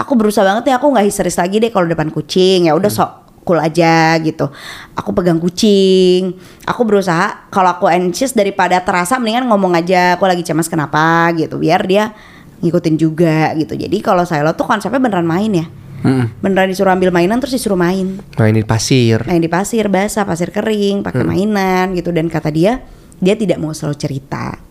[0.00, 2.68] aku berusaha banget nih aku nggak histeris lagi deh kalau depan kucing.
[2.68, 4.48] Ya udah sok cool aja gitu.
[4.94, 6.36] Aku pegang kucing.
[6.68, 11.56] Aku berusaha kalau aku anxious daripada terasa mendingan ngomong aja aku lagi cemas kenapa gitu
[11.56, 12.12] biar dia
[12.60, 13.74] ngikutin juga gitu.
[13.74, 15.66] Jadi kalau saya lo tuh konsepnya beneran main ya.
[16.00, 16.40] Mm-mm.
[16.40, 18.20] Beneran disuruh ambil mainan terus disuruh main.
[18.36, 19.20] Main di pasir.
[19.28, 22.80] Main di pasir basah, pasir kering, pakai mainan gitu dan kata dia
[23.20, 24.69] dia tidak mau selalu cerita.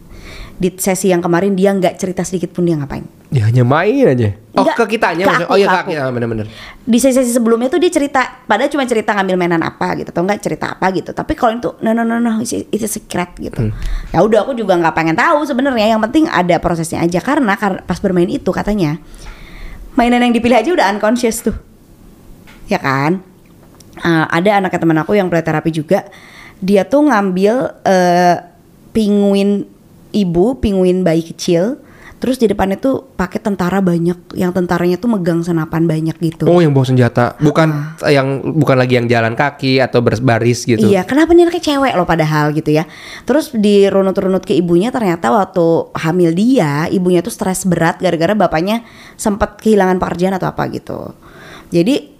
[0.59, 3.07] Di sesi yang kemarin dia nggak cerita sedikit pun dia ngapain.
[3.31, 4.35] Dia hanya main aja.
[4.57, 5.89] Oh Enggak, ke kitanya ke aku, Oh iya ke ke aku.
[5.95, 6.45] kita bener-bener.
[6.83, 10.43] di sesi sebelumnya tuh dia cerita padahal cuma cerita ngambil mainan apa gitu atau enggak
[10.43, 11.15] cerita apa gitu.
[11.15, 13.71] Tapi kalau itu no no no no a secret gitu.
[14.11, 15.95] Ya udah aku juga nggak pengen tahu sebenarnya.
[15.95, 17.23] Yang penting ada prosesnya aja.
[17.23, 18.99] Karena kar- pas bermain itu katanya
[19.95, 21.55] mainan yang dipilih aja udah unconscious tuh.
[22.67, 23.23] Ya kan?
[23.95, 26.03] Eh, ada anaknya teman aku yang play terapi juga.
[26.59, 27.55] Dia tuh ngambil
[27.87, 28.35] eh,
[28.91, 29.78] pinguin
[30.11, 31.81] ibu pinguin bayi kecil
[32.19, 36.59] terus di depannya tuh pakai tentara banyak yang tentaranya tuh megang senapan banyak gitu Oh
[36.59, 40.83] yang bawa senjata, bukan yang bukan lagi yang jalan kaki atau berbaris gitu.
[40.83, 42.83] Iya, kenapa nih anaknya cewek loh padahal gitu ya.
[43.23, 48.83] Terus dirunut-runut ke ibunya ternyata waktu hamil dia, ibunya tuh stres berat gara-gara bapaknya
[49.15, 51.15] sempat kehilangan pekerjaan atau apa gitu.
[51.71, 52.18] Jadi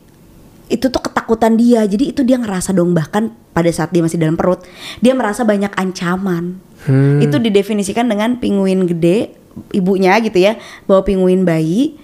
[0.70, 1.84] itu tuh ketakutan dia.
[1.84, 4.64] Jadi itu dia ngerasa dong bahkan pada saat dia masih dalam perut,
[5.02, 6.62] dia merasa banyak ancaman.
[6.88, 7.20] Hmm.
[7.20, 9.36] Itu didefinisikan dengan pinguin gede
[9.76, 10.56] ibunya gitu ya,
[10.88, 11.98] bawa pinguin bayi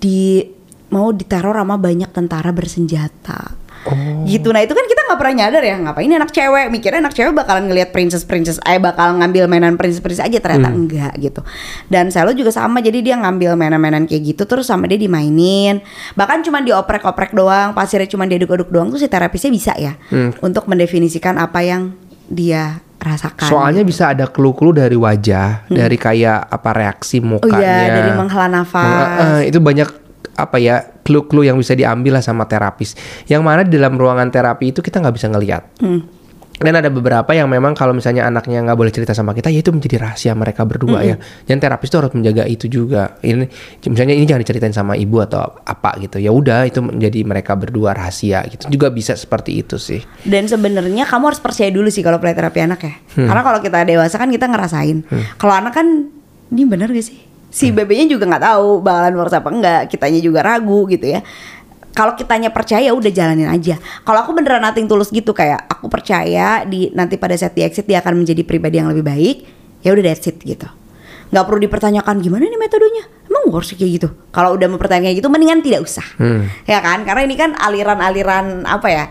[0.00, 0.40] di
[0.88, 4.24] mau diteror sama banyak tentara bersenjata Oh.
[4.24, 4.50] gitu.
[4.50, 6.66] Nah itu kan kita nggak pernah nyadar ya ngapain ini anak cewek?
[6.68, 10.38] Mikirnya anak cewek bakalan ngelihat princess princess eh bakal ngambil mainan princess princess aja.
[10.38, 10.78] Ternyata Hmm.
[10.80, 11.40] enggak gitu.
[11.86, 15.80] Dan Selo juga sama jadi dia ngambil mainan-mainan kayak gitu terus sama dia dimainin.
[16.12, 20.34] Bahkan cuma dioprek-oprek doang pasirnya cuma diaduk-aduk doang tuh si terapisnya bisa ya Hmm.
[20.40, 21.94] untuk mendefinisikan apa yang
[22.26, 23.46] dia rasakan.
[23.46, 27.60] Soalnya bisa ada clue-clue dari wajah, dari kayak apa reaksi oh mukanya.
[27.60, 28.82] iya dari menghela nafas.
[28.82, 29.88] Menga- eh, itu banyak
[30.34, 32.98] apa ya clue-clue yang bisa diambil lah sama terapis.
[33.30, 35.62] Yang mana di dalam ruangan terapi itu kita nggak bisa ngelihat.
[35.78, 36.02] Hmm.
[36.56, 39.68] Dan ada beberapa yang memang kalau misalnya anaknya nggak boleh cerita sama kita, ya itu
[39.76, 41.20] menjadi rahasia mereka berdua ya.
[41.44, 43.20] Dan terapis itu harus menjaga itu juga.
[43.20, 43.44] Ini
[43.92, 46.16] misalnya ini jangan diceritain sama ibu atau apa gitu.
[46.16, 48.72] Ya udah itu menjadi mereka berdua rahasia gitu.
[48.72, 50.00] Juga bisa seperti itu sih.
[50.24, 52.94] Dan sebenarnya kamu harus percaya dulu sih kalau play terapi anak ya.
[53.20, 53.28] Hmm.
[53.28, 55.04] Karena kalau kita dewasa kan kita ngerasain.
[55.36, 56.08] Kalau anak kan
[56.56, 57.20] ini bener gak sih?
[57.56, 57.80] Si Hmm.
[57.80, 59.80] bebeknya juga nggak tahu bakalan works apa enggak.
[59.88, 61.24] Kitanya juga ragu gitu ya.
[61.96, 63.80] Kalau kitanya percaya udah jalanin aja.
[64.04, 67.88] Kalau aku beneran nating tulus gitu kayak aku percaya di nanti pada saat di exit
[67.88, 69.36] dia akan menjadi pribadi yang lebih baik.
[69.80, 70.68] Ya udah that's it gitu.
[71.32, 73.08] Nggak perlu dipertanyakan gimana nih metodenya.
[73.32, 74.08] Emang harus kayak gitu.
[74.28, 76.52] Kalau udah mempertanyakan gitu mendingan tidak usah Hmm.
[76.68, 79.04] ya kan karena ini kan aliran-aliran apa ya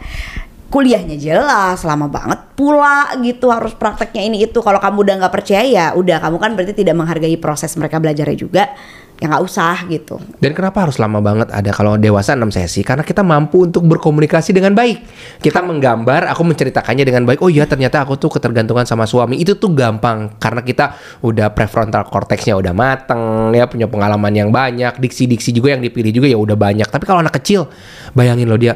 [0.76, 5.96] kuliahnya jelas lama banget pula gitu harus prakteknya ini itu kalau kamu udah nggak percaya
[5.96, 8.76] udah kamu kan berarti tidak menghargai proses mereka belajarnya juga
[9.16, 12.84] ya nggak usah gitu Dan kenapa harus lama banget ada kalau dewasa 6 sesi?
[12.84, 15.08] Karena kita mampu untuk berkomunikasi dengan baik.
[15.40, 17.40] Kita menggambar, aku menceritakannya dengan baik.
[17.40, 19.40] Oh iya ternyata aku tuh ketergantungan sama suami.
[19.40, 25.00] Itu tuh gampang karena kita udah prefrontal cortexnya udah mateng, ya punya pengalaman yang banyak,
[25.00, 26.88] diksi-diksi juga yang dipilih juga ya udah banyak.
[26.92, 27.72] Tapi kalau anak kecil,
[28.12, 28.76] bayangin loh dia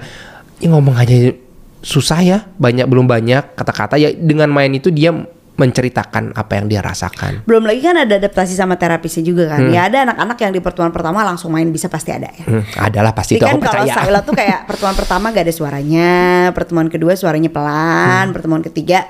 [0.59, 1.48] ya ngomong aja
[1.79, 5.11] susah ya, banyak belum banyak kata-kata ya dengan main itu dia
[5.55, 7.43] menceritakan apa yang dia rasakan.
[7.43, 10.87] belum lagi kan ada adaptasi sama terapisnya juga kan ya ada anak-anak yang di pertemuan
[10.89, 13.83] pertama langsung main bisa pasti ada ya Hmm, adalah pasti Tapi itu kan aku kalau
[13.83, 13.93] percaya.
[13.93, 16.09] Saila tuh kayak pertemuan pertama gak ada suaranya,
[16.49, 19.03] pertemuan kedua suaranya pelan, pertemuan ketiga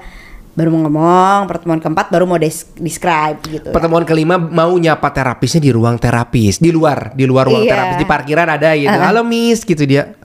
[0.52, 3.64] baru mau ngomong, pertemuan keempat baru mau des- describe gitu.
[3.64, 3.72] ya.
[3.72, 7.72] Pertemuan kelima mau nyapa terapisnya di ruang terapis, di luar, di luar ruang Iya.
[7.72, 8.90] terapis di parkiran ada gitu.
[8.92, 10.19] Halo Miss gitu dia.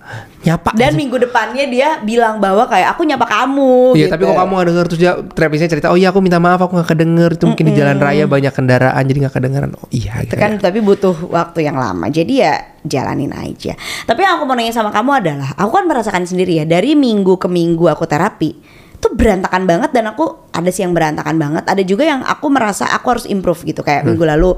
[0.45, 0.77] Nyapa.
[0.77, 1.01] Dan gitu.
[1.01, 3.97] minggu depannya dia bilang bahwa kayak aku nyapa kamu.
[3.97, 4.13] Iya, gitu.
[4.13, 6.77] tapi kok kamu gak denger terus dia terapisnya cerita, "Oh iya aku minta maaf aku
[6.77, 10.29] gak kedenger itu mungkin di jalan raya banyak kendaraan jadi gak kedengeran." Oh iya Itu
[10.29, 10.61] gitu kan ya.
[10.61, 12.13] tapi butuh waktu yang lama.
[12.13, 13.73] Jadi ya jalanin aja.
[14.05, 17.41] Tapi yang aku mau nanya sama kamu adalah, aku kan merasakan sendiri ya dari minggu
[17.41, 18.53] ke minggu aku terapi
[19.05, 21.65] itu berantakan banget dan aku ada sih yang berantakan banget.
[21.69, 24.57] Ada juga yang aku merasa aku harus improve gitu kayak minggu lalu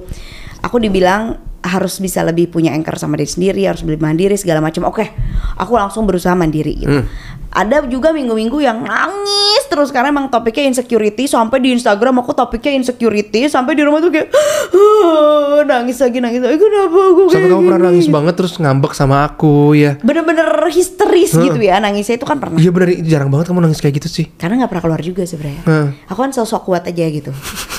[0.62, 4.86] aku dibilang harus bisa lebih punya anchor sama diri sendiri, harus lebih mandiri segala macam.
[4.86, 5.10] Oke,
[5.54, 7.02] aku langsung berusaha mandiri gitu.
[7.48, 12.76] Ada juga minggu-minggu yang nangis terus karena emang topiknya insecurity sampai di Instagram aku topiknya
[12.76, 14.28] insecurity sampai di rumah tuh kayak
[14.70, 18.52] "Ah, nangis lagi nangis lagi kenapa aku Sampai kayak kamu pernah gini?" nangis banget terus
[18.56, 19.96] ngambek sama aku ya.
[20.00, 23.94] bener-bener histeris gitu ya nangisnya itu kan pernah Iya bener jarang banget kamu nangis kayak
[23.96, 24.26] gitu sih.
[24.36, 25.86] karena nggak pernah keluar juga sebenarnya Heeh.
[26.06, 27.32] aku kan sosok kuat aja gitu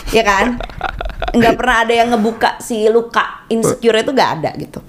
[0.09, 0.57] ya kan
[1.33, 4.79] nggak pernah ada yang ngebuka si luka insecure itu nggak ada gitu.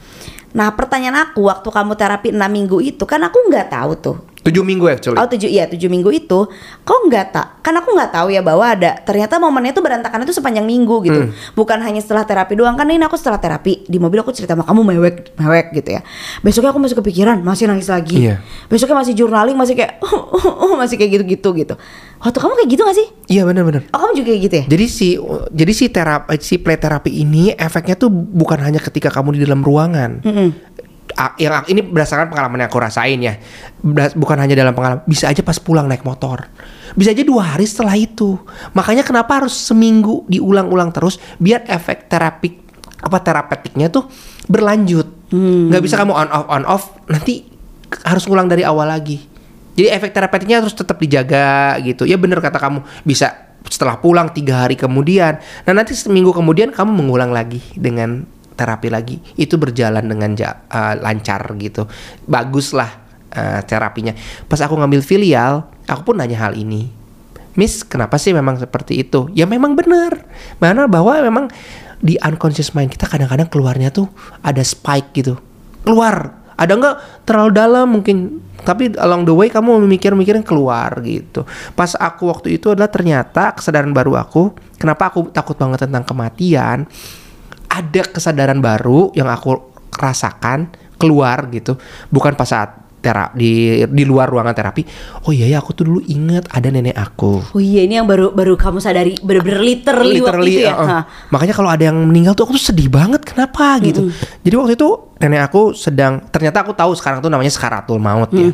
[0.54, 4.16] Nah pertanyaan aku waktu kamu terapi 6 minggu itu kan aku nggak tahu tuh
[4.48, 5.14] Tujuh minggu actually.
[5.14, 6.48] Oh tujuh iya tujuh minggu itu
[6.80, 10.32] kok nggak tak kan aku nggak tahu ya bahwa ada ternyata momennya itu berantakan itu
[10.32, 11.32] sepanjang minggu gitu Hmm.
[11.52, 14.62] bukan hanya setelah terapi doang kan ini aku setelah terapi di mobil aku cerita sama
[14.62, 16.00] kamu mewek mewek gitu ya
[16.40, 18.40] besoknya aku masih kepikiran masih nangis lagi Iya.
[18.66, 20.00] besoknya masih journaling masih kayak
[20.80, 21.74] masih kayak gitu gitu gitu
[22.18, 23.82] waktu kamu kayak gitu gak sih Iya benar-benar.
[23.86, 25.08] oh kamu juga kayak gitu ya Jadi si
[25.50, 29.60] jadi si terapi si play terapi ini efeknya tuh bukan hanya ketika kamu di dalam
[29.60, 30.24] ruangan.
[30.24, 30.52] A-
[31.34, 33.34] Yang ini berdasarkan pengalaman yang aku rasain ya.
[34.14, 36.46] Bukan hanya dalam pengalaman, bisa aja pas pulang naik motor.
[36.94, 38.38] Bisa aja dua hari setelah itu.
[38.70, 42.62] Makanya kenapa harus seminggu diulang-ulang terus biar efek terapi
[42.98, 44.06] apa terapeutiknya tuh
[44.46, 45.34] berlanjut.
[45.34, 47.46] Nggak bisa kamu on off on off nanti
[48.06, 49.18] harus ngulang dari awal lagi.
[49.74, 52.06] Jadi efek terapeutiknya harus tetap dijaga gitu.
[52.06, 55.38] Ya bener kata kamu bisa setelah pulang tiga hari kemudian.
[55.66, 58.26] Nah nanti seminggu kemudian kamu mengulang lagi dengan
[58.58, 59.22] terapi lagi.
[59.38, 61.86] Itu berjalan dengan ja- eh, lancar gitu.
[62.26, 62.90] Bagus lah
[63.30, 64.12] eh, terapinya.
[64.50, 66.90] Pas aku ngambil filial, aku pun nanya hal ini.
[67.54, 69.30] Miss, kenapa sih memang seperti itu?
[69.34, 70.26] Ya memang benar.
[70.62, 71.50] Mana bahwa memang
[71.98, 74.06] di unconscious mind kita kadang-kadang keluarnya tuh
[74.42, 75.34] ada spike gitu.
[75.82, 76.38] Keluar.
[76.58, 81.46] Ada nggak terlalu dalam mungkin tapi along the way kamu memikir-mikirin keluar gitu.
[81.78, 86.86] Pas aku waktu itu adalah ternyata kesadaran baru aku, kenapa aku takut banget tentang kematian?
[87.78, 89.54] Ada kesadaran baru yang aku
[89.94, 91.78] rasakan keluar gitu,
[92.10, 94.82] bukan pas saat tera di di luar ruangan terapi.
[95.24, 97.54] Oh iya ya aku tuh dulu inget ada nenek aku.
[97.54, 101.02] oh iya ini yang baru baru kamu sadari bener-bener literally, waktu itu ya uh, uh.
[101.30, 104.10] Makanya kalau ada yang meninggal tuh aku tuh sedih banget kenapa gitu.
[104.42, 104.88] Jadi waktu itu
[105.22, 108.50] nenek aku sedang ternyata aku tahu sekarang tuh namanya sekaratul maut ya.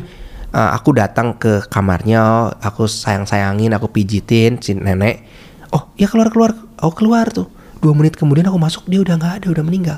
[0.55, 5.27] Uh, aku datang ke kamarnya, aku sayang-sayangin, aku pijitin si nenek.
[5.75, 6.55] Oh, ya keluar-keluar.
[6.79, 7.51] Aku keluar tuh.
[7.85, 9.97] Dua menit kemudian aku masuk dia udah nggak ada, udah meninggal.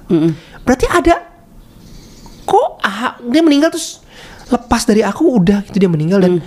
[0.67, 1.23] Berarti ada.
[2.43, 4.03] Kok ah, dia meninggal terus
[4.51, 6.43] lepas dari aku udah gitu dia meninggal dan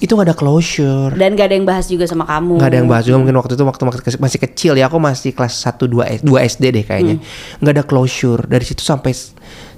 [0.00, 1.12] itu gak ada closure.
[1.12, 2.56] Dan gak ada yang bahas juga sama kamu.
[2.56, 3.20] Nggak ada yang bahas juga.
[3.20, 3.82] Mungkin waktu itu waktu
[4.16, 4.88] masih kecil ya.
[4.88, 7.16] Aku masih kelas 1 2 2 SD deh kayaknya.
[7.60, 8.48] Nggak ada closure.
[8.48, 9.12] Dari situ sampai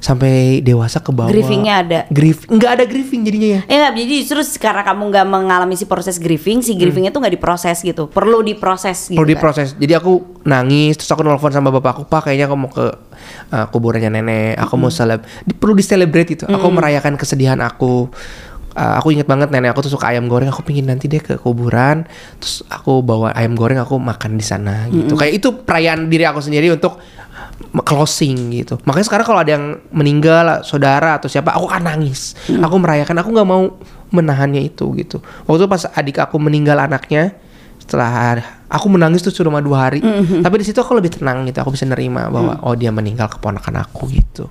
[0.02, 1.30] sampai dewasa ke bawah.
[1.30, 2.00] Grievingnya ada.
[2.10, 3.60] grief nggak ada grieving jadinya ya.
[3.70, 7.38] Ya nggak, jadi justru karena kamu nggak mengalami si proses grieving, si grievingnya tuh nggak
[7.38, 9.14] diproses gitu, perlu diproses gitu.
[9.14, 9.34] perlu kan.
[9.38, 9.68] diproses.
[9.78, 12.86] Jadi aku nangis terus aku nelfon sama bapak aku pak kayaknya aku mau ke
[13.54, 14.58] uh, kuburannya nenek.
[14.58, 15.22] Aku mau seleb
[15.62, 16.44] perlu di celebrate itu.
[16.50, 18.10] Aku merayakan kesedihan aku
[18.72, 20.48] Uh, aku inget banget nenek aku tuh suka ayam goreng.
[20.48, 22.08] Aku pingin nanti deh ke kuburan.
[22.40, 25.12] Terus aku bawa ayam goreng aku makan di sana gitu.
[25.16, 26.96] Kayak itu perayaan diri aku sendiri untuk
[27.84, 28.80] closing gitu.
[28.88, 32.32] Makanya sekarang kalau ada yang meninggal saudara atau siapa aku akan nangis.
[32.48, 33.76] Aku merayakan aku nggak mau
[34.12, 35.20] menahannya itu gitu.
[35.44, 37.36] Waktu pas adik aku meninggal anaknya
[37.80, 38.40] setelah
[38.72, 40.00] aku menangis tuh cuma dua hari.
[40.40, 41.60] Tapi di situ aku lebih tenang gitu.
[41.60, 44.48] Aku bisa nerima bahwa oh dia meninggal keponakan aku gitu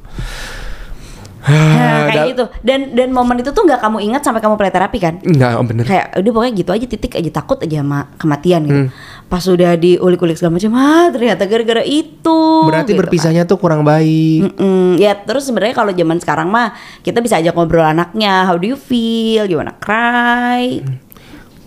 [1.42, 2.46] Nah, kayak Da- gitu.
[2.62, 5.18] Dan dan momen itu tuh nggak kamu ingat sampai kamu play terapi kan?
[5.20, 5.84] Enggak, oh bener.
[5.84, 8.82] Kayak udah pokoknya gitu aja titik aja takut aja sama kematian gitu.
[8.86, 8.90] Hmm.
[9.26, 12.40] Pas udah diulik-ulik segala macam, ah ternyata gara-gara itu.
[12.62, 13.02] Berarti gitu kan.
[13.02, 14.54] berpisahnya tuh kurang baik.
[14.54, 14.98] Mm-mm.
[14.98, 18.78] Ya terus sebenarnya kalau zaman sekarang mah kita bisa ajak ngobrol anaknya, how do you
[18.78, 20.84] feel, gimana cry.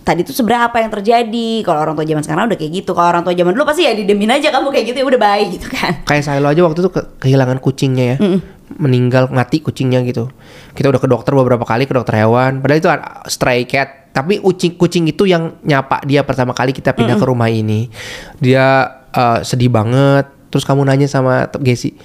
[0.05, 1.65] Tadi tuh sebenarnya apa yang terjadi?
[1.65, 2.93] Kalau orang tua zaman sekarang udah kayak gitu.
[2.93, 5.49] Kalau orang tua zaman dulu pasti ya didemin aja kamu kayak gitu ya udah baik
[5.57, 6.05] gitu kan.
[6.05, 8.17] Kayak saya lo aja waktu itu ke- kehilangan kucingnya ya.
[8.77, 10.31] Meninggal mati kucingnya gitu.
[10.73, 12.59] Kita udah ke dokter beberapa kali ke dokter hewan.
[12.59, 12.89] Padahal itu
[13.27, 14.11] stray cat.
[14.11, 17.91] Tapi kucing kucing itu yang nyapa dia pertama kali kita pindah ke rumah ini.
[18.39, 20.31] Dia eh, sedih banget.
[20.51, 21.99] Terus kamu nanya sama Gesi,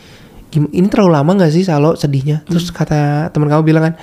[0.49, 2.41] "Gim- ini terlalu lama nggak sih Salo sedihnya?
[2.45, 3.95] Terus kata teman kamu bilang kan,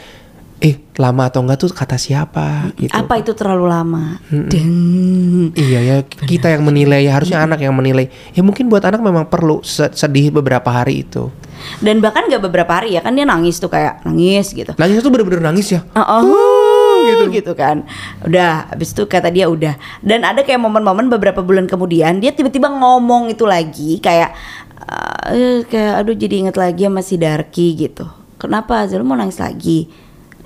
[0.57, 2.71] eh lama atau enggak tuh kata siapa?
[2.79, 2.95] Gitu.
[2.95, 4.23] Apa itu terlalu lama?
[4.31, 5.51] Deng.
[5.53, 8.09] Iya ya kita yang menilai ya harusnya anak yang menilai.
[8.33, 11.29] Ya mungkin buat anak memang perlu se- sedih beberapa hari itu.
[11.81, 14.73] Dan bahkan gak beberapa hari ya kan dia nangis tuh kayak nangis gitu.
[14.77, 15.81] Nangis tuh bener-bener nangis ya.
[15.97, 17.85] Oh, oh, gitu gitu kan.
[18.25, 19.77] Udah, habis itu kata dia udah.
[20.01, 24.35] Dan ada kayak momen-momen beberapa bulan kemudian dia tiba-tiba ngomong itu lagi kayak
[25.33, 28.07] eh, kayak aduh jadi inget lagi sama si Darky gitu.
[28.37, 29.89] Kenapa Azul mau nangis lagi?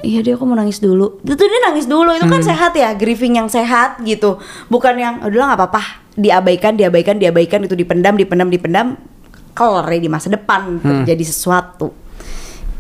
[0.01, 1.21] Iya dia aku mau nangis dulu.
[1.21, 2.17] Itu dia nangis dulu.
[2.17, 4.41] Itu kan sehat ya, grieving yang sehat gitu.
[4.73, 5.83] Bukan yang udahlah nggak apa-apa,
[6.17, 8.97] diabaikan, diabaikan, diabaikan itu dipendam, dipendam, dipendam.
[9.53, 11.93] Kelar di masa depan terjadi sesuatu.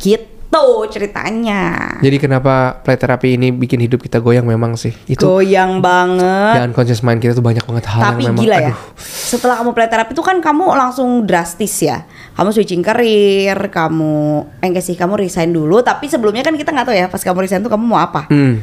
[0.00, 0.28] Gitu
[0.90, 1.94] ceritanya.
[2.02, 4.90] Jadi kenapa play therapy ini bikin hidup kita goyang memang sih.
[5.06, 6.58] Itu Goyang banget.
[6.58, 8.68] dan conscious mind kita tuh banyak banget hal Tapi yang memang gila ya.
[8.74, 8.78] aduh.
[8.98, 12.02] Setelah kamu play terapi itu kan kamu langsung drastis ya.
[12.34, 14.14] Kamu switching karir, kamu
[14.58, 17.38] eh enggak sih kamu resign dulu, tapi sebelumnya kan kita nggak tahu ya pas kamu
[17.46, 18.26] resign tuh kamu mau apa.
[18.26, 18.58] Hmm.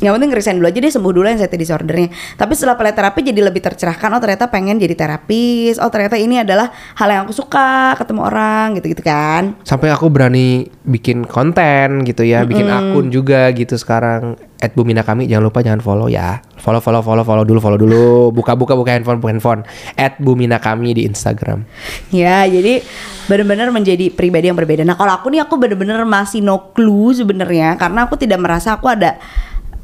[0.00, 2.08] Yang penting resign dulu aja deh sembuh dulu anxiety disordernya.
[2.40, 4.08] Tapi setelah terapi jadi lebih tercerahkan.
[4.16, 5.76] Oh ternyata pengen jadi terapis.
[5.76, 9.60] Oh ternyata ini adalah hal yang aku suka ketemu orang gitu-gitu kan.
[9.62, 14.40] Sampai aku berani bikin konten gitu ya, bikin akun juga gitu sekarang.
[14.60, 16.44] At Bumina kami jangan lupa jangan follow ya.
[16.60, 18.28] Follow follow follow follow dulu follow dulu.
[18.28, 19.60] Buka buka buka handphone buka handphone.
[19.96, 21.64] At Bumina kami di Instagram.
[22.12, 22.84] Ya jadi
[23.24, 24.84] benar-benar menjadi pribadi yang berbeda.
[24.84, 28.92] Nah kalau aku nih aku benar-benar masih no clue sebenarnya karena aku tidak merasa aku
[28.92, 29.16] ada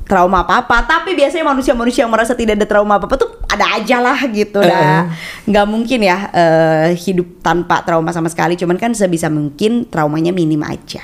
[0.07, 0.87] trauma apa-apa.
[0.87, 5.11] Tapi biasanya manusia-manusia yang merasa tidak ada trauma apa-apa tuh ada aja lah gitu dah.
[5.45, 8.55] Nggak mungkin ya eh, hidup tanpa trauma sama sekali.
[8.55, 11.03] Cuman kan sebisa mungkin traumanya minim aja.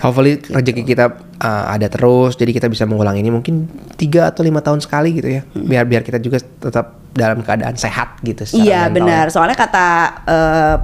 [0.00, 3.68] Hopefully rezeki kita uh, ada terus, jadi kita bisa mengulang ini mungkin
[4.00, 5.42] tiga atau lima tahun sekali gitu ya.
[5.52, 8.44] Biar biar kita juga tetap dalam keadaan sehat gitu.
[8.56, 8.94] Iya mental.
[8.96, 9.24] benar.
[9.28, 9.86] Soalnya kata
[10.24, 10.76] eh,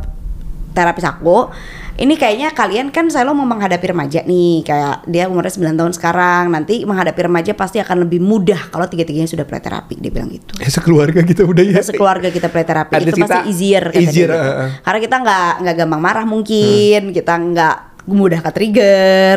[0.73, 1.53] terapis aku,
[2.01, 6.45] ini kayaknya kalian kan selalu mau menghadapi remaja nih, kayak dia umurnya 9 tahun sekarang,
[6.49, 10.57] nanti menghadapi remaja pasti akan lebih mudah kalau tiga-tiganya sudah play terapi, dia bilang gitu.
[10.57, 11.81] Ya, sekeluarga kita udah ya.
[11.85, 14.69] Sekeluarga kita play terapi itu pasti easier, kata easier, uh, uh.
[14.81, 17.77] Karena kita nggak nggak gampang marah mungkin, kita nggak
[18.09, 19.37] mudah ke trigger,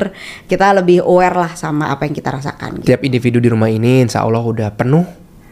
[0.49, 2.81] kita lebih aware lah sama apa yang kita rasakan.
[2.81, 2.89] Gitu.
[2.89, 5.05] Tiap individu di rumah ini insya Allah udah penuh.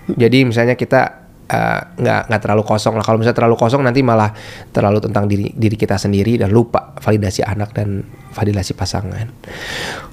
[0.04, 3.04] Jadi misalnya kita uh, nggak nggak terlalu kosong lah.
[3.04, 4.32] Kalau misalnya terlalu kosong nanti malah
[4.72, 8.04] terlalu tentang diri diri kita sendiri dan lupa validasi anak dan
[8.34, 9.30] validasi pasangan.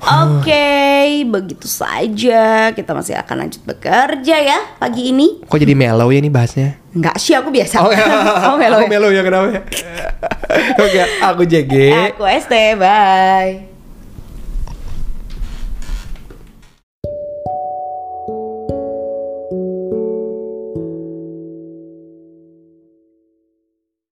[0.01, 2.71] Oke, begitu saja.
[2.77, 5.45] Kita masih akan lanjut bekerja ya pagi ini.
[5.47, 6.69] Kok jadi mellow ya nih bahasnya?
[6.91, 7.87] Enggak sih, aku biasa.
[7.87, 8.05] Oh, ya.
[8.51, 8.91] oh, melo Aku ya.
[8.91, 9.61] mellow ya kenapa ya?
[10.85, 11.75] Oke, aku JG.
[12.15, 13.70] Aku ST, bye.